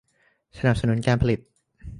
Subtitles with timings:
[0.57, 1.39] สนับสนุนการผลิต